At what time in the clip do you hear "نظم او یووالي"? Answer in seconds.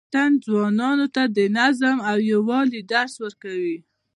1.57-2.81